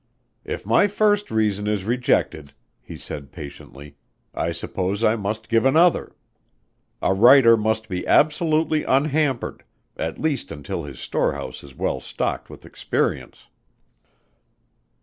[0.43, 3.97] "If my first reason is rejected," he said patiently,
[4.33, 6.15] "I suppose I must give another.
[7.03, 9.63] A writer must be absolutely unhampered
[9.97, 13.45] at least until his storehouse is well stocked with experience."